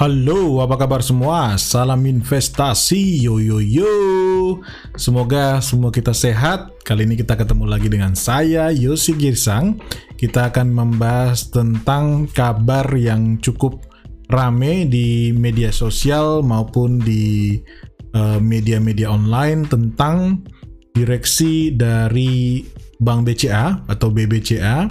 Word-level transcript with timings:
Halo, 0.00 0.64
apa 0.64 0.80
kabar 0.80 1.04
semua? 1.04 1.60
Salam 1.60 2.00
investasi, 2.08 3.20
yo 3.20 3.36
yo 3.36 3.60
yo. 3.60 3.92
Semoga 4.96 5.60
semua 5.60 5.92
kita 5.92 6.16
sehat. 6.16 6.72
Kali 6.88 7.04
ini 7.04 7.20
kita 7.20 7.36
ketemu 7.36 7.68
lagi 7.68 7.92
dengan 7.92 8.16
saya 8.16 8.72
Yosi 8.72 9.12
Girsang. 9.20 9.76
Kita 10.16 10.48
akan 10.48 10.72
membahas 10.72 11.52
tentang 11.52 12.24
kabar 12.32 12.88
yang 12.96 13.44
cukup 13.44 13.76
rame 14.32 14.88
di 14.88 15.36
media 15.36 15.68
sosial 15.68 16.40
maupun 16.40 16.96
di 16.96 17.60
eh, 18.16 18.40
media-media 18.40 19.12
uh, 19.12 19.20
online 19.20 19.68
tentang 19.68 20.48
direksi 20.96 21.76
dari 21.76 22.64
Bank 22.96 23.28
BCA 23.28 23.84
atau 23.84 24.08
BBCA 24.08 24.88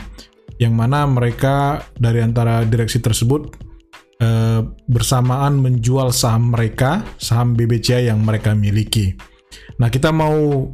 yang 0.62 0.78
mana 0.78 1.10
mereka 1.10 1.82
dari 1.98 2.21
antara 2.21 2.62
direksi 2.62 3.02
tersebut 3.02 3.68
Eh, 4.19 4.61
bersamaan 4.91 5.64
menjual 5.64 6.11
saham 6.11 6.51
mereka, 6.51 7.07
saham 7.15 7.55
BBCA 7.55 8.11
yang 8.11 8.19
mereka 8.19 8.51
miliki. 8.51 9.15
Nah, 9.79 9.87
kita 9.87 10.11
mau 10.11 10.68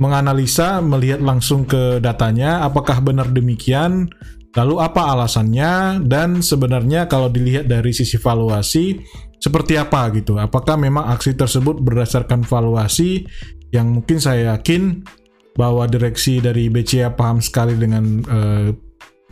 menganalisa, 0.00 0.80
melihat 0.80 1.20
langsung 1.20 1.68
ke 1.68 2.00
datanya, 2.00 2.64
apakah 2.64 3.04
benar 3.04 3.28
demikian, 3.36 4.08
lalu 4.56 4.80
apa 4.80 5.12
alasannya, 5.12 6.08
dan 6.08 6.40
sebenarnya 6.40 7.04
kalau 7.04 7.28
dilihat 7.28 7.68
dari 7.68 7.92
sisi 7.92 8.16
valuasi, 8.16 8.96
seperti 9.44 9.76
apa 9.76 10.08
gitu. 10.16 10.40
Apakah 10.40 10.80
memang 10.80 11.12
aksi 11.12 11.36
tersebut 11.36 11.76
berdasarkan 11.84 12.48
valuasi 12.48 13.28
yang 13.76 13.92
mungkin 13.92 14.24
saya 14.24 14.56
yakin 14.56 15.04
bahwa 15.52 15.84
direksi 15.84 16.40
dari 16.40 16.72
BCA 16.72 17.12
paham 17.12 17.44
sekali 17.44 17.76
dengan 17.76 18.24
uh, 18.24 18.72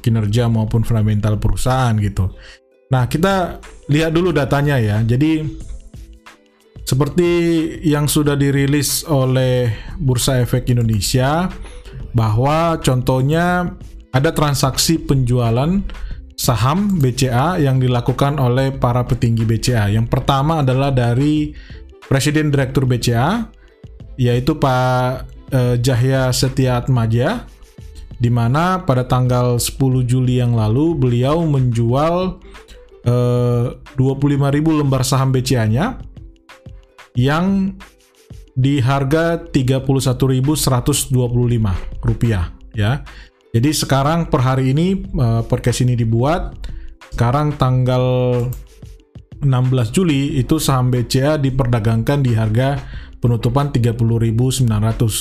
kinerja 0.04 0.52
maupun 0.52 0.84
fundamental 0.84 1.40
perusahaan 1.40 1.96
gitu. 1.96 2.28
Nah, 2.92 3.08
kita 3.08 3.60
lihat 3.88 4.12
dulu 4.12 4.32
datanya 4.32 4.76
ya. 4.80 5.00
Jadi 5.00 5.44
seperti 6.84 7.30
yang 7.80 8.04
sudah 8.04 8.36
dirilis 8.36 9.08
oleh 9.08 9.72
Bursa 9.96 10.44
Efek 10.44 10.68
Indonesia 10.68 11.48
bahwa 12.12 12.76
contohnya 12.84 13.72
ada 14.12 14.30
transaksi 14.30 15.00
penjualan 15.00 15.80
saham 16.36 17.00
BCA 17.00 17.58
yang 17.58 17.80
dilakukan 17.80 18.36
oleh 18.38 18.74
para 18.76 19.02
petinggi 19.02 19.48
BCA. 19.48 19.90
Yang 19.90 20.12
pertama 20.12 20.60
adalah 20.60 20.92
dari 20.92 21.56
Presiden 22.04 22.52
Direktur 22.52 22.84
BCA 22.84 23.48
yaitu 24.14 24.54
Pak 24.54 25.26
eh, 25.50 25.76
Jahya 25.80 26.30
Setia 26.30 26.78
Atmaja 26.78 27.48
di 28.14 28.30
mana 28.30 28.86
pada 28.86 29.02
tanggal 29.02 29.58
10 29.58 29.74
Juli 30.06 30.38
yang 30.38 30.54
lalu 30.54 30.94
beliau 30.94 31.42
menjual 31.42 32.38
eh, 33.04 33.66
25.000 33.96 34.80
lembar 34.80 35.02
saham 35.04 35.30
BCA-nya 35.30 36.00
yang 37.14 37.76
di 38.54 38.78
harga 38.78 39.38
31.125 39.50 41.14
rupiah 42.06 42.54
ya. 42.74 43.02
Jadi 43.54 43.70
sekarang 43.70 44.30
per 44.30 44.42
hari 44.42 44.74
ini 44.74 44.98
uh, 45.14 45.46
podcast 45.46 45.86
ini 45.86 45.94
dibuat 45.94 46.58
sekarang 47.14 47.54
tanggal 47.54 48.02
16 49.38 49.94
Juli 49.94 50.42
itu 50.42 50.58
saham 50.58 50.90
BCA 50.90 51.38
diperdagangkan 51.38 52.26
di 52.26 52.34
harga 52.34 52.82
penutupan 53.22 53.70
30.900. 53.70 54.66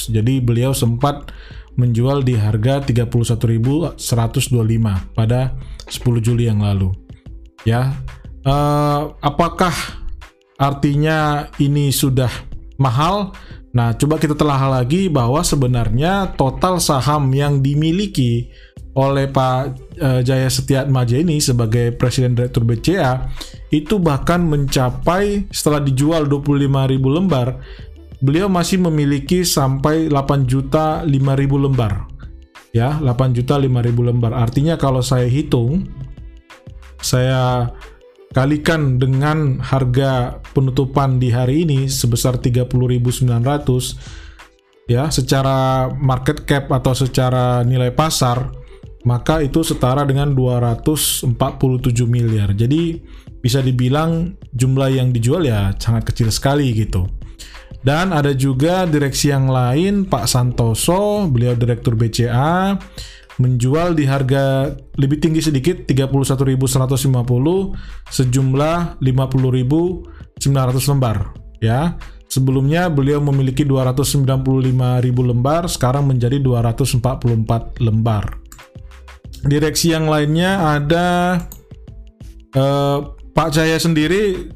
Jadi 0.09 0.34
beliau 0.42 0.73
sempat 0.73 1.30
menjual 1.78 2.25
di 2.25 2.34
harga 2.38 2.81
31.125 2.81 4.02
pada 5.14 5.53
10 5.90 6.25
Juli 6.25 6.50
yang 6.50 6.66
lalu. 6.66 7.03
Ya, 7.64 7.95
uh, 8.44 9.16
apakah 9.23 9.72
artinya 10.59 11.47
ini 11.59 11.89
sudah 11.95 12.30
mahal? 12.75 13.31
Nah, 13.74 13.96
coba 13.97 14.22
kita 14.22 14.38
telah 14.38 14.69
lagi 14.69 15.09
bahwa 15.09 15.41
sebenarnya 15.41 16.38
total 16.38 16.78
saham 16.78 17.34
yang 17.34 17.63
dimiliki 17.63 18.53
oleh 18.94 19.25
Pak 19.25 19.57
uh, 19.97 20.22
Jaya 20.22 20.46
Setia 20.53 20.85
Maja 20.85 21.18
ini 21.18 21.41
sebagai 21.41 21.97
Presiden 21.97 22.38
Direktur 22.38 22.62
BCA 22.62 23.25
itu 23.74 23.97
bahkan 23.97 24.45
mencapai 24.45 25.50
setelah 25.50 25.81
dijual 25.81 26.30
25.000 26.30 26.69
lembar, 27.01 27.57
beliau 28.22 28.45
masih 28.45 28.78
memiliki 28.85 29.41
sampai 29.41 30.13
8 30.13 30.45
juta 30.45 31.01
5.000 31.01 31.66
lembar. 31.66 32.06
Ya, 32.69 33.01
8 33.01 33.34
juta 33.34 33.57
5.000 33.57 34.09
lembar. 34.13 34.31
Artinya 34.38 34.78
kalau 34.78 35.01
saya 35.01 35.25
hitung 35.25 35.90
saya 37.06 37.69
kalikan 38.34 38.97
dengan 38.97 39.62
harga 39.62 40.41
penutupan 40.58 41.22
di 41.22 41.30
hari 41.30 41.69
ini 41.69 41.86
sebesar 41.86 42.41
30.900 42.41 43.30
ya 44.90 45.06
secara 45.13 45.86
market 45.94 46.50
cap 46.50 46.74
atau 46.74 46.97
secara 46.97 47.62
nilai 47.62 47.94
pasar 47.94 48.63
maka 49.03 49.44
itu 49.44 49.68
setara 49.68 50.08
dengan 50.08 50.31
247 50.31 51.36
miliar. 52.08 52.56
Jadi 52.56 53.03
bisa 53.44 53.59
dibilang 53.59 54.40
jumlah 54.56 54.96
yang 54.96 55.12
dijual 55.12 55.44
ya 55.44 55.75
sangat 55.75 56.08
kecil 56.12 56.31
sekali 56.31 56.72
gitu. 56.72 57.08
Dan 57.84 58.16
ada 58.16 58.31
juga 58.31 58.88
direksi 58.88 59.28
yang 59.28 59.52
lain 59.52 60.08
Pak 60.08 60.24
Santoso, 60.24 61.28
beliau 61.28 61.52
direktur 61.52 62.00
BCA 62.00 62.80
menjual 63.44 63.92
di 64.00 64.08
harga 64.08 64.72
lebih 64.96 65.20
tinggi 65.20 65.44
sedikit 65.44 65.84
31.150 65.84 67.12
sejumlah 68.08 69.04
50.900 69.04 70.92
lembar 70.96 71.36
ya. 71.59 72.00
Sebelumnya 72.31 72.90
beliau 72.90 73.22
memiliki 73.22 73.62
295.000 73.62 75.06
lembar, 75.22 75.70
sekarang 75.70 76.09
menjadi 76.09 76.42
244 76.42 77.78
lembar. 77.78 78.42
Direksi 79.46 79.94
yang 79.94 80.10
lainnya 80.10 80.81
ada 80.81 81.38
eh, 82.58 82.98
Pak 83.38 83.50
Cahaya 83.54 83.78
sendiri 83.78 84.50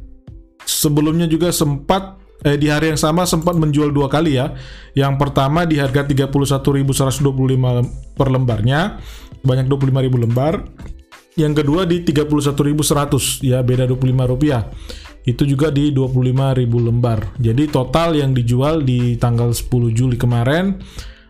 sebelumnya 0.66 1.30
juga 1.30 1.54
sempat 1.54 2.17
eh, 2.46 2.58
di 2.58 2.70
hari 2.70 2.94
yang 2.94 3.00
sama 3.00 3.26
sempat 3.26 3.58
menjual 3.58 3.90
dua 3.90 4.12
kali 4.12 4.38
ya. 4.38 4.54
Yang 4.94 5.14
pertama 5.18 5.66
di 5.66 5.82
harga 5.82 6.06
31.125 6.06 8.14
per 8.14 8.28
lembarnya, 8.30 9.02
banyak 9.42 9.66
25.000 9.66 10.24
lembar. 10.28 10.54
Yang 11.38 11.54
kedua 11.62 11.86
di 11.86 12.02
31.100 12.02 13.46
ya, 13.46 13.62
beda 13.62 13.86
25 13.86 14.26
rupiah. 14.26 14.66
Itu 15.28 15.46
juga 15.46 15.70
di 15.70 15.94
25.000 15.94 16.66
lembar. 16.66 17.20
Jadi 17.38 17.70
total 17.70 18.18
yang 18.18 18.34
dijual 18.34 18.82
di 18.82 19.14
tanggal 19.22 19.54
10 19.54 19.94
Juli 19.94 20.18
kemarin 20.18 20.82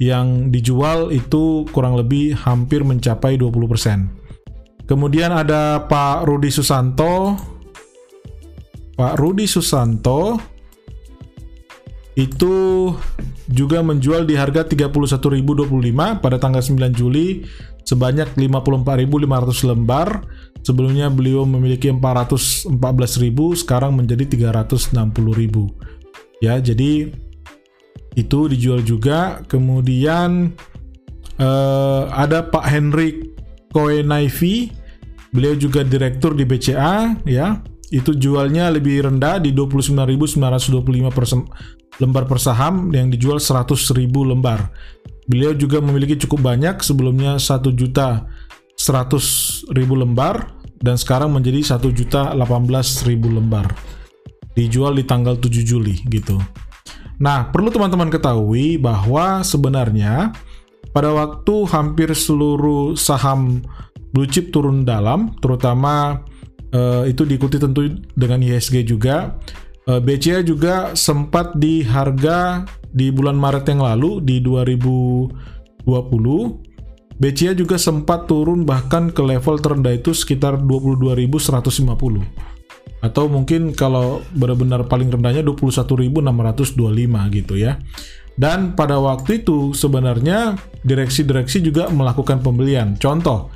yang 0.00 0.48
dijual 0.48 1.12
itu 1.12 1.68
kurang 1.68 2.00
lebih 2.00 2.32
hampir 2.40 2.80
mencapai 2.80 3.36
20%. 3.36 4.88
Kemudian 4.88 5.36
ada 5.36 5.84
Pak 5.84 6.24
Rudi 6.24 6.48
Susanto. 6.48 7.36
Pak 8.96 9.20
Rudi 9.20 9.44
Susanto 9.44 10.40
itu 12.16 12.54
juga 13.46 13.84
menjual 13.84 14.24
di 14.24 14.34
harga 14.34 14.64
31.025 14.64 15.68
pada 16.24 16.36
tanggal 16.40 16.64
9 16.64 16.96
Juli 16.96 17.44
sebanyak 17.84 18.34
54.500 18.34 19.68
lembar. 19.68 20.08
Sebelumnya 20.64 21.06
beliau 21.12 21.46
memiliki 21.46 21.86
414.000, 21.86 22.74
sekarang 23.62 23.94
menjadi 23.94 24.26
360.000. 24.50 26.42
Ya, 26.42 26.58
jadi 26.58 27.14
itu 28.18 28.38
dijual 28.50 28.82
juga. 28.82 29.46
Kemudian 29.46 30.58
uh, 31.38 32.10
ada 32.10 32.50
Pak 32.50 32.66
Henry 32.66 33.30
Koenaifi 33.70 34.86
Beliau 35.36 35.52
juga 35.52 35.84
direktur 35.84 36.32
di 36.32 36.48
BCA 36.48 37.20
ya. 37.28 37.60
Itu 37.92 38.16
jualnya 38.16 38.72
lebih 38.72 39.04
rendah 39.04 39.36
di 39.38 39.52
29.925 39.52 41.12
per 41.12 41.26
lembar 42.02 42.28
per 42.28 42.38
saham 42.40 42.92
yang 42.92 43.08
dijual 43.08 43.40
100.000 43.40 44.08
lembar. 44.12 44.68
Beliau 45.26 45.56
juga 45.56 45.82
memiliki 45.82 46.14
cukup 46.22 46.54
banyak 46.54 46.78
sebelumnya 46.84 47.40
1 47.40 47.66
juta 47.74 48.30
100 48.78 49.72
ribu 49.74 49.98
lembar 49.98 50.54
dan 50.78 51.00
sekarang 51.00 51.32
menjadi 51.32 51.76
1 51.76 51.82
juta 51.96 52.30
18 52.36 53.08
ribu 53.08 53.32
lembar. 53.32 53.72
Dijual 54.56 54.96
di 54.96 55.04
tanggal 55.04 55.36
7 55.36 55.52
Juli 55.64 56.00
gitu. 56.08 56.40
Nah, 57.16 57.48
perlu 57.48 57.72
teman-teman 57.72 58.12
ketahui 58.12 58.76
bahwa 58.76 59.40
sebenarnya 59.40 60.36
pada 60.92 61.12
waktu 61.12 61.64
hampir 61.68 62.12
seluruh 62.12 62.96
saham 62.96 63.64
blue 64.12 64.28
chip 64.28 64.52
turun 64.52 64.84
dalam, 64.84 65.36
terutama 65.40 66.24
uh, 66.72 67.04
itu 67.04 67.24
diikuti 67.24 67.60
tentu 67.60 67.88
dengan 68.16 68.40
IHSG 68.40 68.84
juga. 68.84 69.36
Eh, 69.86 70.02
BCA 70.02 70.42
juga 70.42 70.98
sempat 70.98 71.54
di 71.54 71.86
harga 71.86 72.66
di 72.90 73.14
bulan 73.14 73.38
Maret 73.38 73.70
yang 73.70 73.86
lalu 73.86 74.18
di 74.18 74.42
2020. 74.42 75.30
BCA 77.16 77.54
juga 77.54 77.78
sempat 77.78 78.26
turun 78.26 78.66
bahkan 78.66 79.14
ke 79.14 79.22
level 79.22 79.62
terendah 79.62 79.94
itu 79.94 80.10
sekitar 80.10 80.58
22.150 80.58 82.26
atau 83.00 83.30
mungkin 83.30 83.70
kalau 83.78 84.26
benar-benar 84.34 84.90
paling 84.90 85.06
rendahnya 85.06 85.46
21.625 85.46 87.30
gitu 87.30 87.54
ya. 87.54 87.78
Dan 88.36 88.76
pada 88.76 89.00
waktu 89.00 89.40
itu 89.46 89.72
sebenarnya 89.72 90.60
direksi-direksi 90.84 91.64
juga 91.64 91.88
melakukan 91.88 92.44
pembelian. 92.44 92.92
Contoh, 93.00 93.48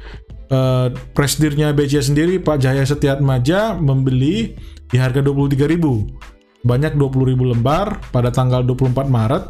uh, 0.50 0.93
presidirnya 1.14 1.73
BCA 1.73 2.05
sendiri 2.05 2.43
Pak 2.43 2.61
Jaya 2.61 2.85
Setiat 2.85 3.23
Maja 3.23 3.79
membeli 3.79 4.58
di 4.91 4.97
harga 4.99 5.23
23.000 5.23 6.20
banyak 6.61 6.93
20.000 6.93 7.52
lembar 7.56 8.05
pada 8.12 8.29
tanggal 8.29 8.61
24 8.67 9.08
Maret. 9.08 9.44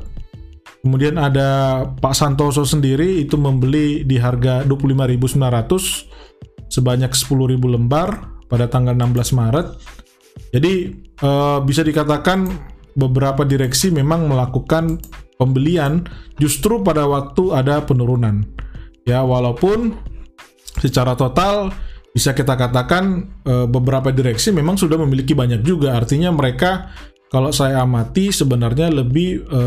Kemudian 0.81 1.21
ada 1.21 1.83
Pak 2.01 2.15
Santoso 2.17 2.65
sendiri 2.65 3.21
itu 3.21 3.37
membeli 3.37 4.07
di 4.07 4.17
harga 4.17 4.65
25.900 4.65 6.73
sebanyak 6.73 7.13
10.000 7.13 7.61
lembar 7.61 8.41
pada 8.49 8.71
tanggal 8.71 8.97
16 8.97 9.37
Maret. 9.37 9.67
Jadi 10.57 10.73
uh, 11.21 11.61
bisa 11.61 11.85
dikatakan 11.85 12.49
beberapa 12.97 13.45
direksi 13.45 13.93
memang 13.93 14.25
melakukan 14.31 15.05
pembelian 15.37 16.09
justru 16.41 16.81
pada 16.81 17.05
waktu 17.05 17.53
ada 17.53 17.85
penurunan. 17.85 18.49
Ya 19.05 19.21
walaupun 19.21 20.01
secara 20.81 21.15
total 21.15 21.71
bisa 22.11 22.35
kita 22.35 22.59
katakan 22.59 23.31
e, 23.47 23.71
beberapa 23.71 24.11
direksi 24.11 24.51
memang 24.51 24.75
sudah 24.75 24.99
memiliki 24.99 25.37
banyak 25.37 25.63
juga. 25.63 25.95
Artinya 25.95 26.35
mereka 26.35 26.91
kalau 27.31 27.55
saya 27.55 27.87
amati 27.87 28.35
sebenarnya 28.35 28.91
lebih 28.91 29.47
e, 29.47 29.63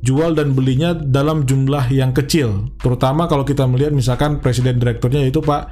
jual 0.00 0.32
dan 0.32 0.56
belinya 0.56 0.96
dalam 0.96 1.44
jumlah 1.44 1.92
yang 1.92 2.16
kecil. 2.16 2.72
Terutama 2.80 3.28
kalau 3.28 3.44
kita 3.44 3.68
melihat 3.68 3.92
misalkan 3.92 4.40
presiden 4.40 4.80
direkturnya 4.80 5.28
itu 5.28 5.44
Pak 5.44 5.62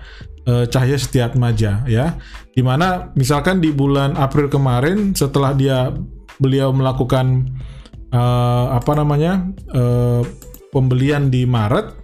e, 0.44 0.52
Cahya 0.69 1.00
Setiat 1.00 1.32
Maja 1.40 1.81
ya. 1.88 2.20
Di 2.52 2.60
mana 2.60 3.08
misalkan 3.16 3.64
di 3.64 3.72
bulan 3.72 4.20
April 4.20 4.52
kemarin 4.52 5.16
setelah 5.16 5.56
dia 5.56 5.96
beliau 6.36 6.76
melakukan 6.76 7.48
e, 8.12 8.22
apa 8.69 8.92
namanya 8.92 9.48
e, 9.72 9.82
pembelian 10.75 11.32
di 11.32 11.48
Maret 11.48 11.94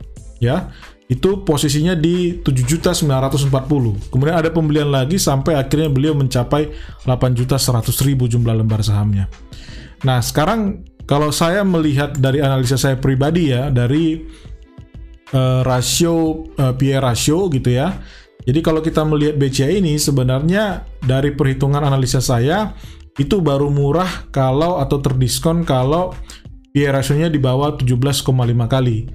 ya 0.40 0.72
itu 1.10 1.42
posisinya 1.42 1.98
di 1.98 2.38
7.940. 2.38 4.14
Kemudian 4.14 4.36
ada 4.38 4.46
pembelian 4.54 4.94
lagi 4.94 5.18
sampai 5.18 5.58
akhirnya 5.58 5.90
beliau 5.90 6.14
mencapai 6.14 6.70
8.100.000 7.02 8.30
jumlah 8.30 8.54
lembar 8.54 8.78
sahamnya. 8.86 9.26
Nah, 10.06 10.22
sekarang 10.22 10.86
kalau 11.10 11.34
saya 11.34 11.66
melihat 11.66 12.14
dari 12.14 12.38
analisa 12.38 12.78
saya 12.78 12.94
pribadi 12.94 13.50
ya 13.50 13.74
dari 13.74 14.22
uh, 15.34 15.66
rasio 15.66 16.46
uh, 16.54 16.70
eh, 16.70 16.74
PE 16.78 16.96
ratio 17.02 17.50
gitu 17.50 17.74
ya. 17.74 17.98
Jadi 18.46 18.62
kalau 18.62 18.78
kita 18.78 19.02
melihat 19.02 19.34
BCA 19.34 19.82
ini 19.82 19.98
sebenarnya 19.98 20.86
dari 21.02 21.34
perhitungan 21.34 21.82
analisa 21.82 22.22
saya 22.22 22.72
itu 23.18 23.42
baru 23.42 23.68
murah 23.68 24.30
kalau 24.30 24.78
atau 24.78 25.02
terdiskon 25.02 25.66
kalau 25.66 26.14
PE 26.70 26.86
rasionya 26.86 27.26
di 27.26 27.42
bawah 27.42 27.74
17,5 27.74 28.30
kali. 28.70 29.10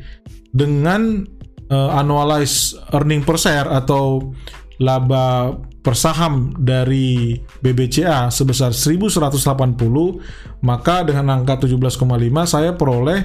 Dengan 0.52 1.24
uh, 1.70 1.98
annualized 1.98 2.78
earning 2.94 3.24
per 3.24 3.40
share 3.40 3.70
atau 3.70 4.34
laba 4.82 5.56
per 5.80 5.94
saham 5.94 6.50
dari 6.58 7.38
BBCA 7.62 8.34
sebesar 8.34 8.74
1180 8.74 10.66
maka 10.66 11.06
dengan 11.06 11.40
angka 11.40 11.70
17,5 11.70 12.02
saya 12.50 12.74
peroleh 12.74 13.22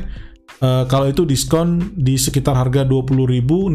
uh, 0.60 0.84
kalau 0.86 1.08
itu 1.08 1.24
diskon 1.24 1.96
di 1.96 2.20
sekitar 2.20 2.54
harga 2.54 2.84
20.691 2.84 3.72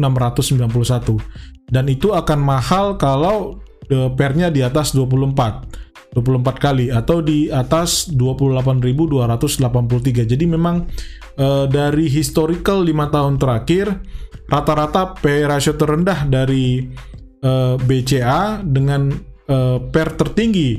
dan 1.66 1.90
itu 1.90 2.14
akan 2.14 2.38
mahal 2.38 2.94
kalau 2.94 3.58
uh, 3.90 4.10
pernya 4.14 4.54
di 4.54 4.62
atas 4.62 4.94
24 4.94 6.14
24 6.16 6.56
kali 6.56 6.88
atau 6.88 7.20
di 7.20 7.52
atas 7.52 8.08
28.283 8.14 10.24
jadi 10.24 10.44
memang 10.48 10.88
uh, 11.36 11.68
dari 11.68 12.08
historical 12.08 12.80
5 12.86 13.12
tahun 13.12 13.36
terakhir 13.36 14.00
rata-rata 14.46 15.14
P 15.18 15.42
ratio 15.42 15.74
terendah 15.74 16.26
dari 16.26 16.86
uh, 17.42 17.74
eh, 17.74 17.76
BCA 17.82 18.62
dengan 18.62 19.10
uh, 19.50 19.78
PER 19.82 20.08
tertinggi 20.14 20.70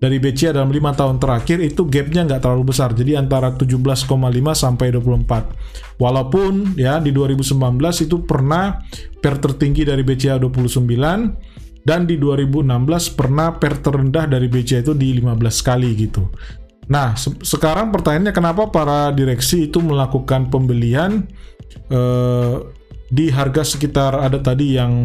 dari 0.00 0.16
BCA 0.16 0.56
dalam 0.56 0.72
5 0.72 0.80
tahun 0.96 1.16
terakhir 1.20 1.60
itu 1.60 1.84
gapnya 1.84 2.24
nggak 2.24 2.40
terlalu 2.40 2.72
besar. 2.72 2.96
Jadi 2.96 3.20
antara 3.20 3.52
17,5 3.52 4.08
sampai 4.56 4.86
24 4.96 6.00
walaupun 6.00 6.74
ya 6.80 6.96
di 7.04 7.12
2019 7.12 7.60
itu 8.08 8.16
pernah 8.24 8.80
PER 9.20 9.36
tertinggi 9.36 9.84
dari 9.84 10.00
BCA 10.00 10.40
29 10.40 11.84
dan 11.84 12.04
di 12.08 12.16
2016 12.16 12.64
pernah 13.12 13.56
PER 13.60 13.74
terendah 13.84 14.24
dari 14.24 14.48
BCA 14.48 14.80
itu 14.80 14.96
di 14.96 15.20
15 15.20 15.36
kali 15.68 15.90
gitu. 16.00 16.24
Nah, 16.90 17.14
se 17.14 17.30
sekarang 17.44 17.94
pertanyaannya 17.94 18.34
kenapa 18.34 18.66
para 18.72 19.14
direksi 19.14 19.70
itu 19.70 19.78
melakukan 19.78 20.50
pembelian 20.50 21.28
uh, 21.90 22.62
di 23.10 23.26
harga 23.28 23.66
sekitar 23.66 24.14
ada 24.14 24.38
tadi 24.38 24.78
yang 24.78 25.02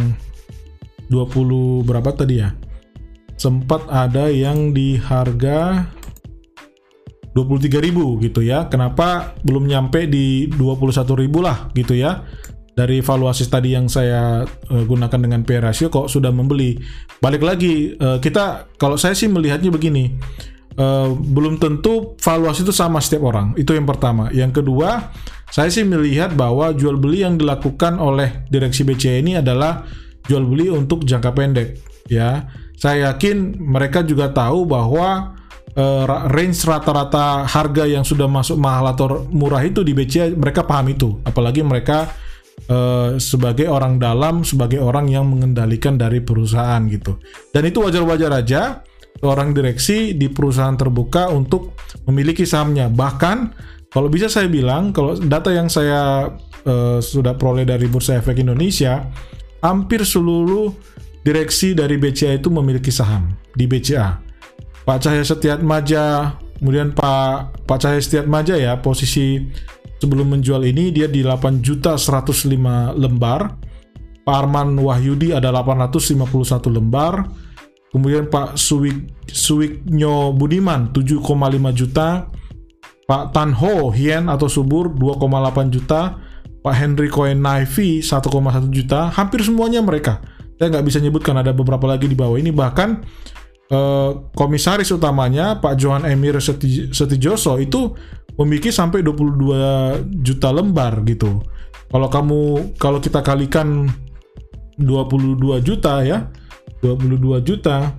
20 1.10 1.86
berapa 1.86 2.10
tadi 2.13 2.41
ya? 2.41 2.53
Sempat 3.36 3.89
ada 3.91 4.31
yang 4.31 4.72
di 4.72 4.95
harga 4.95 5.84
23.000 7.36 8.24
gitu 8.24 8.41
ya. 8.45 8.72
Kenapa 8.72 9.36
belum 9.43 9.67
nyampe 9.67 10.07
di 10.07 10.48
21.000 10.55 11.27
lah 11.43 11.67
gitu 11.75 11.93
ya? 11.93 12.24
Dari 12.75 13.00
valuasi 13.00 13.48
tadi 13.48 13.72
yang 13.72 13.88
saya 13.88 14.43
uh, 14.43 14.84
gunakan 14.84 15.19
dengan 15.19 15.43
P 15.43 15.60
ratio 15.60 15.88
kok 15.91 16.07
sudah 16.07 16.31
membeli. 16.31 16.79
Balik 17.19 17.43
lagi 17.43 17.95
uh, 17.95 18.19
kita 18.19 18.72
kalau 18.79 19.00
saya 19.00 19.15
sih 19.15 19.31
melihatnya 19.31 19.72
begini 19.72 20.12
uh, 20.79 21.10
belum 21.12 21.60
tentu 21.60 22.15
valuasi 22.20 22.63
itu 22.63 22.74
sama 22.75 23.00
setiap 23.00 23.27
orang. 23.32 23.55
Itu 23.60 23.75
yang 23.75 23.88
pertama. 23.88 24.32
Yang 24.32 24.63
kedua, 24.63 25.12
saya 25.51 25.72
sih 25.72 25.88
melihat 25.88 26.36
bahwa 26.36 26.72
jual 26.75 27.00
beli 27.00 27.24
yang 27.24 27.39
dilakukan 27.39 28.00
oleh 28.00 28.48
direksi 28.51 28.84
BCA 28.84 29.20
ini 29.20 29.39
adalah 29.39 29.88
jual 30.27 30.44
beli 30.44 30.72
untuk 30.72 31.03
jangka 31.08 31.32
pendek. 31.32 31.70
Ya, 32.05 32.50
saya 32.77 33.13
yakin 33.13 33.58
mereka 33.58 34.05
juga 34.05 34.29
tahu 34.29 34.70
bahwa 34.70 35.34
uh, 35.74 36.03
range 36.29 36.65
rata-rata 36.65 37.46
harga 37.46 37.84
yang 37.86 38.05
sudah 38.05 38.29
masuk 38.29 38.58
mahal 38.58 38.94
atau 38.94 39.25
murah 39.29 39.62
itu 39.63 39.82
di 39.82 39.96
BCA 39.96 40.34
mereka 40.34 40.65
paham 40.65 40.91
itu. 40.91 41.17
Apalagi 41.25 41.62
mereka 41.62 42.10
uh, 42.70 43.15
sebagai 43.17 43.70
orang 43.70 44.00
dalam, 44.00 44.41
sebagai 44.41 44.82
orang 44.82 45.12
yang 45.12 45.27
mengendalikan 45.27 46.00
dari 46.00 46.22
perusahaan 46.22 46.82
gitu. 46.89 47.20
Dan 47.51 47.70
itu 47.70 47.82
wajar-wajar 47.84 48.32
aja 48.34 48.62
seorang 49.19 49.55
direksi 49.55 50.13
di 50.15 50.27
perusahaan 50.27 50.75
terbuka 50.75 51.31
untuk 51.31 51.75
memiliki 52.07 52.43
sahamnya. 52.43 52.91
Bahkan 52.91 53.38
kalau 53.95 54.12
bisa 54.12 54.27
saya 54.27 54.51
bilang, 54.51 54.91
kalau 54.91 55.15
data 55.15 55.55
yang 55.55 55.72
saya 55.72 56.34
uh, 56.67 57.00
sudah 57.00 57.39
peroleh 57.39 57.63
dari 57.63 57.88
Bursa 57.88 58.19
Efek 58.19 58.43
Indonesia, 58.43 59.07
hampir 59.63 60.03
seluruh 60.03 60.75
direksi 61.24 61.74
dari 61.74 61.95
BCA 61.95 62.38
itu 62.38 62.51
memiliki 62.51 62.91
saham 62.91 63.31
di 63.55 63.65
BCA. 63.65 64.19
Pak 64.86 65.00
Cahya 65.01 65.25
Setiat 65.25 65.65
Maja, 65.65 66.38
kemudian 66.62 66.93
Pak 66.93 67.65
Pak 67.65 67.77
Cahya 67.81 67.98
Setiat 67.98 68.27
Maja 68.29 68.53
ya, 68.53 68.77
posisi 68.77 69.41
sebelum 69.98 70.38
menjual 70.38 70.62
ini 70.67 70.93
dia 70.93 71.10
di 71.10 71.25
8 71.25 71.65
juta 71.65 71.98
105 71.98 72.51
lembar. 72.93 73.57
Pak 74.25 74.36
Arman 74.36 74.77
Wahyudi 74.77 75.34
ada 75.34 75.50
851 75.53 76.67
lembar. 76.67 77.25
Kemudian 77.95 78.27
Pak 78.27 78.59
Suwik 78.59 79.23
Suwiknyo 79.31 80.35
Budiman 80.35 80.91
7,5 80.91 81.23
juta. 81.71 82.27
Pak 83.07 83.31
Tan 83.31 83.55
Ho 83.55 83.87
Hien 83.95 84.27
atau 84.27 84.51
Subur 84.51 84.91
2,8 84.91 85.71
juta. 85.71 86.19
Pak 86.59 86.75
Henry 86.75 87.07
Cohen 87.07 87.39
Naifi 87.39 88.03
1,1 88.03 88.67
juta. 88.67 89.07
Hampir 89.15 89.39
semuanya 89.47 89.79
mereka 89.79 90.19
Saya 90.59 90.71
nggak 90.71 90.85
bisa 90.87 90.99
nyebutkan 90.99 91.39
ada 91.39 91.55
beberapa 91.55 91.83
lagi 91.87 92.07
di 92.07 92.15
bawah 92.15 92.39
ini 92.39 92.51
bahkan 92.51 93.03
eh, 93.71 94.11
komisaris 94.35 94.91
utamanya 94.91 95.59
Pak 95.59 95.75
Johan 95.75 96.07
Emir 96.07 96.39
Seti- 96.39 96.91
Setijoso 96.95 97.59
itu 97.59 97.91
memiliki 98.39 98.71
sampai 98.71 99.03
22 99.03 100.23
juta 100.23 100.51
lembar 100.51 101.03
gitu. 101.07 101.43
Kalau 101.91 102.07
kamu 102.11 102.39
kalau 102.75 102.99
kita 102.99 103.19
kalikan 103.23 103.87
22 104.79 105.63
juta 105.63 106.03
ya, 106.03 106.27
22 106.85 107.41
juta 107.41 107.97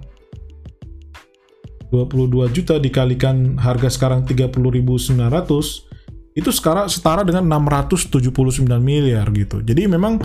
22 1.90 2.54
juta 2.54 2.74
dikalikan 2.78 3.58
harga 3.58 3.90
sekarang 3.90 4.26
30.900 4.26 5.86
itu 6.36 6.50
sekarang 6.52 6.86
setara 6.92 7.24
dengan 7.24 7.48
679 7.48 8.20
miliar 8.82 9.24
gitu. 9.32 9.64
Jadi 9.64 9.88
memang 9.88 10.20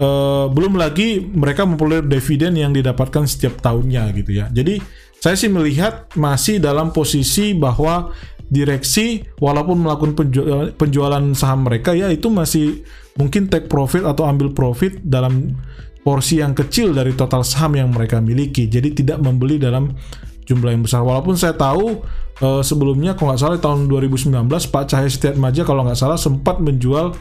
eh, 0.00 0.46
belum 0.50 0.74
lagi 0.74 1.22
mereka 1.22 1.62
memperoleh 1.62 2.02
dividen 2.02 2.58
yang 2.58 2.74
didapatkan 2.74 3.24
setiap 3.28 3.62
tahunnya 3.62 4.10
gitu 4.18 4.30
ya. 4.34 4.50
Jadi 4.50 4.82
saya 5.22 5.38
sih 5.38 5.48
melihat 5.48 6.10
masih 6.18 6.58
dalam 6.58 6.90
posisi 6.90 7.54
bahwa 7.54 8.12
direksi 8.50 9.24
walaupun 9.40 9.80
melakukan 9.80 10.12
penjualan, 10.18 10.68
penjualan 10.76 11.24
saham 11.32 11.64
mereka 11.64 11.96
ya 11.96 12.12
itu 12.12 12.28
masih 12.28 12.84
mungkin 13.16 13.48
take 13.48 13.70
profit 13.70 14.04
atau 14.04 14.28
ambil 14.28 14.52
profit 14.52 15.00
dalam 15.00 15.56
porsi 16.04 16.44
yang 16.44 16.52
kecil 16.52 16.92
dari 16.92 17.16
total 17.16 17.40
saham 17.40 17.80
yang 17.80 17.88
mereka 17.88 18.20
miliki. 18.20 18.68
Jadi 18.68 18.92
tidak 18.92 19.24
membeli 19.24 19.56
dalam 19.56 19.96
jumlah 20.44 20.70
yang 20.76 20.84
besar. 20.84 21.00
Walaupun 21.00 21.34
saya 21.34 21.56
tahu 21.56 22.04
eh, 22.44 22.62
sebelumnya 22.62 23.16
kalau 23.16 23.32
nggak 23.32 23.40
salah 23.40 23.58
tahun 23.58 23.88
2019 23.88 24.30
Pak 24.68 24.84
Cahaya 24.92 25.08
Setiatmaja 25.08 25.64
kalau 25.64 25.88
nggak 25.88 25.98
salah 25.98 26.20
sempat 26.20 26.60
menjual 26.60 27.16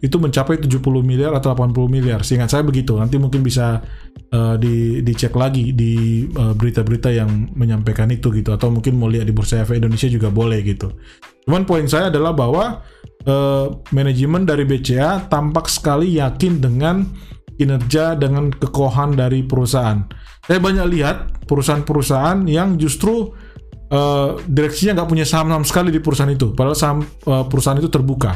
itu 0.00 0.16
mencapai 0.16 0.56
70 0.56 0.80
miliar 1.04 1.36
atau 1.36 1.52
80 1.52 1.76
miliar. 1.92 2.24
Seingat 2.24 2.48
saya 2.48 2.64
begitu. 2.64 2.96
Nanti 2.96 3.20
mungkin 3.20 3.44
bisa 3.44 3.84
eh, 4.32 4.54
di 4.56 5.04
dicek 5.04 5.34
lagi 5.36 5.76
di 5.76 6.24
eh, 6.24 6.54
berita-berita 6.56 7.12
yang 7.12 7.52
menyampaikan 7.52 8.08
itu 8.08 8.32
gitu 8.32 8.54
atau 8.54 8.72
mungkin 8.72 8.96
mau 8.96 9.12
lihat 9.12 9.28
di 9.28 9.34
Bursa 9.36 9.60
Efek 9.60 9.76
Indonesia 9.82 10.08
juga 10.08 10.32
boleh 10.32 10.62
gitu. 10.64 10.94
Cuman 11.44 11.68
poin 11.68 11.84
saya 11.84 12.08
adalah 12.08 12.32
bahwa 12.32 12.80
eh, 13.26 13.66
manajemen 13.92 14.48
dari 14.48 14.64
BCA 14.64 15.28
tampak 15.28 15.68
sekali 15.68 16.16
yakin 16.16 16.62
dengan 16.62 17.04
kinerja 17.60 18.16
dengan 18.16 18.48
kekohan 18.48 19.12
dari 19.12 19.44
perusahaan. 19.44 20.00
Saya 20.48 20.56
banyak 20.56 20.86
lihat 20.88 21.16
perusahaan-perusahaan 21.44 22.48
yang 22.48 22.80
justru 22.80 23.36
eh, 23.92 24.40
direksinya 24.48 25.04
nggak 25.04 25.10
punya 25.12 25.28
saham 25.28 25.52
sama 25.52 25.66
sekali 25.68 25.92
di 25.92 26.00
perusahaan 26.00 26.32
itu, 26.32 26.56
padahal 26.56 26.72
saham 26.72 26.98
eh, 27.04 27.44
perusahaan 27.44 27.76
itu 27.76 27.92
terbuka, 27.92 28.32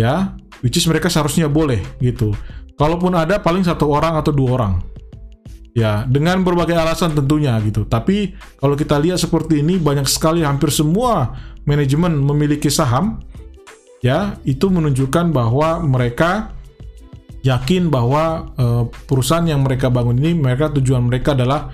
ya, 0.00 0.32
which 0.64 0.80
is 0.80 0.88
mereka 0.88 1.12
seharusnya 1.12 1.52
boleh 1.52 1.84
gitu. 2.00 2.32
Kalaupun 2.80 3.12
ada 3.12 3.36
paling 3.42 3.66
satu 3.66 3.90
orang 3.92 4.16
atau 4.16 4.32
dua 4.32 4.48
orang, 4.56 4.74
ya, 5.76 6.08
dengan 6.08 6.40
berbagai 6.40 6.78
alasan 6.78 7.12
tentunya 7.12 7.58
gitu. 7.60 7.84
Tapi 7.84 8.32
kalau 8.56 8.78
kita 8.78 8.96
lihat 8.96 9.20
seperti 9.20 9.60
ini 9.60 9.76
banyak 9.76 10.08
sekali 10.08 10.40
hampir 10.46 10.72
semua 10.72 11.36
manajemen 11.68 12.16
memiliki 12.16 12.70
saham, 12.72 13.20
ya, 14.00 14.38
itu 14.46 14.70
menunjukkan 14.70 15.34
bahwa 15.34 15.82
mereka 15.84 16.54
yakin 17.46 17.90
bahwa 17.92 18.50
eh, 18.58 18.84
perusahaan 19.06 19.46
yang 19.46 19.62
mereka 19.62 19.90
bangun 19.92 20.18
ini 20.18 20.34
mereka 20.34 20.74
tujuan 20.74 21.06
mereka 21.06 21.38
adalah 21.38 21.70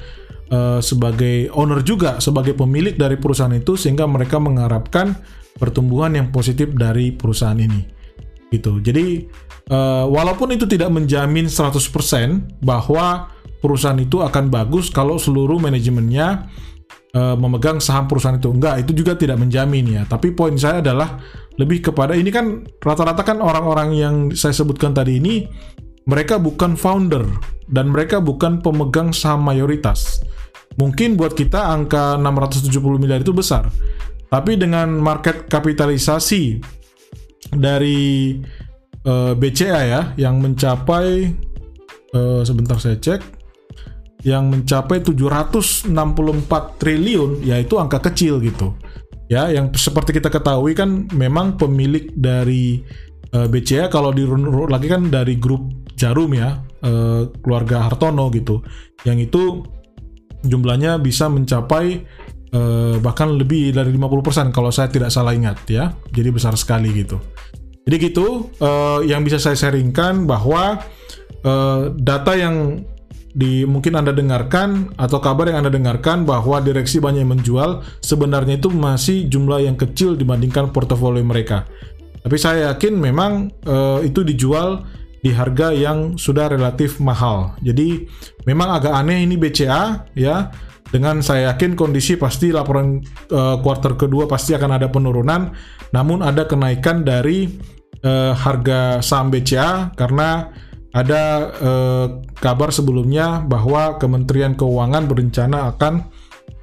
eh, 0.52 0.80
sebagai 0.84 1.48
owner 1.56 1.80
juga 1.80 2.20
sebagai 2.20 2.52
pemilik 2.52 2.96
dari 2.96 3.16
perusahaan 3.16 3.52
itu 3.54 3.76
sehingga 3.78 4.04
mereka 4.04 4.36
mengharapkan 4.36 5.16
pertumbuhan 5.56 6.18
yang 6.18 6.28
positif 6.34 6.74
dari 6.74 7.14
perusahaan 7.14 7.56
ini. 7.56 7.82
Gitu. 8.52 8.82
Jadi 8.84 9.24
eh, 9.70 10.04
walaupun 10.06 10.52
itu 10.54 10.68
tidak 10.68 10.92
menjamin 10.92 11.48
100% 11.48 12.60
bahwa 12.62 13.32
perusahaan 13.64 13.96
itu 13.96 14.20
akan 14.20 14.52
bagus 14.52 14.92
kalau 14.92 15.16
seluruh 15.16 15.56
manajemennya 15.56 16.52
eh, 17.16 17.36
memegang 17.40 17.80
saham 17.80 18.04
perusahaan 18.04 18.36
itu. 18.36 18.52
Enggak 18.52 18.84
itu 18.84 18.92
juga 18.92 19.16
tidak 19.16 19.40
menjamin 19.40 19.84
ya. 19.88 20.02
Tapi 20.04 20.36
poin 20.36 20.54
saya 20.60 20.84
adalah 20.84 21.18
lebih 21.54 21.90
kepada 21.90 22.18
ini 22.18 22.34
kan 22.34 22.66
rata-rata 22.82 23.22
kan 23.22 23.38
orang-orang 23.38 23.94
yang 23.94 24.14
saya 24.34 24.50
sebutkan 24.50 24.90
tadi 24.90 25.22
ini 25.22 25.46
mereka 26.04 26.36
bukan 26.36 26.76
founder 26.76 27.24
dan 27.70 27.88
mereka 27.94 28.20
bukan 28.20 28.60
pemegang 28.60 29.14
saham 29.14 29.46
mayoritas. 29.46 30.20
Mungkin 30.74 31.14
buat 31.14 31.38
kita 31.38 31.70
angka 31.70 32.18
670 32.18 32.74
miliar 32.98 33.22
itu 33.22 33.30
besar. 33.30 33.70
Tapi 34.28 34.58
dengan 34.58 34.90
market 34.98 35.46
kapitalisasi 35.46 36.58
dari 37.54 38.34
eh, 39.06 39.32
BCA 39.38 39.80
ya 39.86 40.02
yang 40.18 40.42
mencapai 40.42 41.30
eh, 42.10 42.40
sebentar 42.42 42.76
saya 42.82 42.98
cek 42.98 43.22
yang 44.24 44.48
mencapai 44.48 45.04
764 45.04 45.92
triliun 46.80 47.44
yaitu 47.44 47.76
angka 47.76 48.00
kecil 48.10 48.40
gitu 48.40 48.72
ya 49.28 49.48
yang 49.48 49.72
seperti 49.72 50.16
kita 50.16 50.28
ketahui 50.28 50.76
kan 50.76 51.08
memang 51.16 51.56
pemilik 51.56 52.12
dari 52.12 52.84
uh, 53.32 53.48
BCA 53.48 53.88
kalau 53.88 54.12
dirunut 54.12 54.68
lagi 54.68 54.88
kan 54.88 55.08
dari 55.08 55.40
grup 55.40 55.84
Jarum 55.94 56.34
ya 56.34 56.58
uh, 56.82 57.30
keluarga 57.40 57.86
Hartono 57.86 58.28
gitu. 58.34 58.60
Yang 59.06 59.30
itu 59.30 59.42
jumlahnya 60.44 61.00
bisa 61.00 61.30
mencapai 61.30 62.02
uh, 62.52 62.98
bahkan 63.00 63.32
lebih 63.32 63.72
dari 63.72 63.94
50% 63.94 64.52
kalau 64.52 64.74
saya 64.74 64.90
tidak 64.90 65.14
salah 65.14 65.32
ingat 65.32 65.64
ya. 65.70 65.94
Jadi 66.10 66.28
besar 66.34 66.58
sekali 66.58 66.90
gitu. 66.92 67.16
Jadi 67.84 67.96
gitu 68.00 68.48
uh, 68.64 69.04
yang 69.04 69.22
bisa 69.22 69.36
saya 69.36 69.54
sharingkan 69.54 70.24
bahwa 70.24 70.80
uh, 71.44 71.92
data 71.94 72.32
yang 72.32 72.82
di 73.34 73.66
mungkin 73.66 73.98
Anda 73.98 74.14
dengarkan 74.14 74.94
atau 74.94 75.18
kabar 75.18 75.50
yang 75.50 75.66
Anda 75.66 75.74
dengarkan 75.74 76.22
bahwa 76.22 76.62
direksi 76.62 77.02
banyak 77.02 77.26
yang 77.26 77.34
menjual 77.34 77.82
sebenarnya 77.98 78.62
itu 78.62 78.70
masih 78.70 79.26
jumlah 79.26 79.66
yang 79.66 79.74
kecil 79.74 80.14
dibandingkan 80.14 80.70
portofolio 80.70 81.20
mereka. 81.26 81.66
Tapi 82.22 82.36
saya 82.38 82.72
yakin 82.72 82.94
memang 82.94 83.50
eh, 83.66 84.06
itu 84.06 84.22
dijual 84.22 84.86
di 85.20 85.34
harga 85.34 85.74
yang 85.74 86.14
sudah 86.14 86.48
relatif 86.54 87.02
mahal. 87.02 87.58
Jadi 87.58 88.06
memang 88.46 88.78
agak 88.78 88.94
aneh 88.94 89.26
ini 89.26 89.34
BCA 89.34 90.14
ya. 90.14 90.54
Dengan 90.94 91.26
saya 91.26 91.50
yakin 91.50 91.74
kondisi 91.74 92.14
pasti 92.14 92.54
laporan 92.54 93.02
eh, 93.28 93.56
kuartal 93.58 93.98
kedua 93.98 94.30
pasti 94.30 94.54
akan 94.54 94.78
ada 94.78 94.86
penurunan, 94.86 95.50
namun 95.90 96.22
ada 96.22 96.46
kenaikan 96.46 97.02
dari 97.02 97.50
eh, 97.98 98.32
harga 98.32 99.02
saham 99.02 99.34
BCA 99.34 99.90
karena 99.98 100.54
ada 100.94 101.22
eh, 101.58 102.06
kabar 102.38 102.70
sebelumnya 102.70 103.42
bahwa 103.42 103.98
Kementerian 103.98 104.54
Keuangan 104.54 105.10
berencana 105.10 105.74
akan 105.74 106.06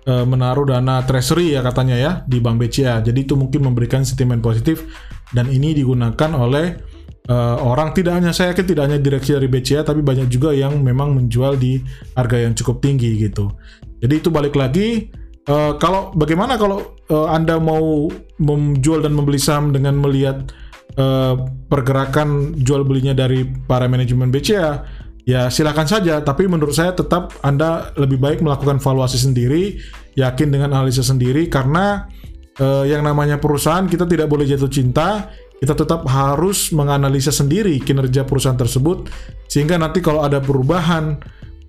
eh, 0.07 0.25
menaruh 0.25 0.71
dana 0.71 1.03
treasury 1.03 1.51
ya 1.51 1.59
katanya 1.59 1.99
ya 1.99 2.11
di 2.23 2.39
Bank 2.39 2.63
BCA. 2.63 3.03
Jadi 3.03 3.27
itu 3.27 3.35
mungkin 3.35 3.67
memberikan 3.67 4.07
sentimen 4.07 4.39
positif 4.39 4.87
dan 5.35 5.51
ini 5.51 5.75
digunakan 5.75 6.31
oleh 6.31 6.79
eh, 7.27 7.57
orang 7.59 7.91
tidak 7.91 8.23
hanya 8.23 8.31
saya 8.31 8.55
yakin 8.55 8.71
tidak 8.71 8.83
hanya 8.87 8.99
direksi 9.03 9.35
dari 9.35 9.51
BCA 9.51 9.83
tapi 9.83 9.99
banyak 9.99 10.31
juga 10.31 10.55
yang 10.55 10.79
memang 10.79 11.11
menjual 11.11 11.59
di 11.59 11.83
harga 12.15 12.39
yang 12.39 12.55
cukup 12.55 12.79
tinggi 12.79 13.19
gitu. 13.19 13.51
Jadi 13.99 14.13
itu 14.15 14.31
balik 14.31 14.55
lagi 14.55 15.11
eh, 15.43 15.71
kalau 15.75 16.15
bagaimana 16.15 16.55
kalau 16.55 16.95
eh, 17.11 17.27
Anda 17.27 17.59
mau 17.59 18.07
menjual 18.39 19.03
dan 19.03 19.11
membeli 19.11 19.43
saham 19.43 19.75
dengan 19.75 19.99
melihat 19.99 20.55
eh, 20.95 21.35
pergerakan 21.67 22.57
jual 22.59 22.83
belinya 22.83 23.15
dari 23.15 23.43
para 23.43 23.87
manajemen 23.87 24.31
BCA 24.31 24.83
ya 25.27 25.47
silakan 25.53 25.85
saja 25.85 26.19
tapi 26.25 26.49
menurut 26.49 26.73
saya 26.73 26.97
tetap 26.97 27.37
Anda 27.45 27.93
lebih 27.95 28.17
baik 28.17 28.39
melakukan 28.41 28.81
valuasi 28.81 29.21
sendiri 29.21 29.77
yakin 30.17 30.49
dengan 30.49 30.73
analisa 30.75 31.05
sendiri 31.05 31.45
karena 31.47 32.09
eh, 32.57 32.89
yang 32.89 33.05
namanya 33.05 33.37
perusahaan 33.37 33.85
kita 33.85 34.09
tidak 34.09 34.27
boleh 34.27 34.49
jatuh 34.49 34.71
cinta 34.71 35.29
kita 35.61 35.77
tetap 35.77 36.09
harus 36.09 36.73
menganalisa 36.73 37.29
sendiri 37.29 37.77
kinerja 37.77 38.25
perusahaan 38.25 38.57
tersebut 38.57 39.13
sehingga 39.45 39.77
nanti 39.77 40.01
kalau 40.01 40.25
ada 40.25 40.41
perubahan 40.41 41.21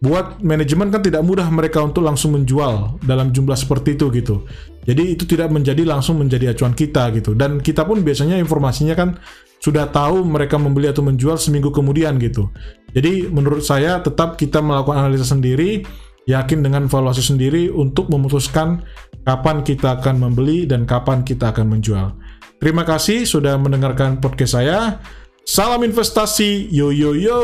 buat 0.02 0.42
manajemen 0.42 0.90
kan 0.90 0.98
tidak 0.98 1.22
mudah 1.22 1.46
mereka 1.46 1.78
untuk 1.78 2.02
langsung 2.02 2.34
menjual 2.34 2.98
dalam 3.06 3.30
jumlah 3.30 3.54
seperti 3.54 3.94
itu 3.94 4.10
gitu. 4.10 4.42
Jadi 4.82 5.14
itu 5.14 5.24
tidak 5.24 5.54
menjadi 5.54 5.86
langsung 5.86 6.18
menjadi 6.18 6.54
acuan 6.54 6.74
kita 6.74 7.14
gitu. 7.14 7.38
Dan 7.38 7.62
kita 7.62 7.86
pun 7.86 8.02
biasanya 8.02 8.34
informasinya 8.38 8.94
kan 8.98 9.14
sudah 9.62 9.86
tahu 9.94 10.26
mereka 10.26 10.58
membeli 10.58 10.90
atau 10.90 11.06
menjual 11.06 11.38
seminggu 11.38 11.70
kemudian 11.70 12.18
gitu. 12.18 12.50
Jadi 12.90 13.30
menurut 13.30 13.62
saya 13.62 14.02
tetap 14.02 14.34
kita 14.34 14.58
melakukan 14.58 15.06
analisa 15.06 15.22
sendiri, 15.22 15.86
yakin 16.26 16.66
dengan 16.66 16.90
valuasi 16.90 17.22
sendiri 17.22 17.70
untuk 17.70 18.10
memutuskan 18.10 18.82
kapan 19.22 19.62
kita 19.62 20.02
akan 20.02 20.18
membeli 20.18 20.66
dan 20.66 20.82
kapan 20.82 21.22
kita 21.22 21.54
akan 21.54 21.78
menjual. 21.78 22.18
Terima 22.58 22.82
kasih 22.82 23.22
sudah 23.22 23.54
mendengarkan 23.58 24.18
podcast 24.18 24.58
saya. 24.58 24.98
Salam 25.42 25.82
investasi, 25.82 26.70
yo 26.70 26.94
yo 26.94 27.14
yo. 27.18 27.40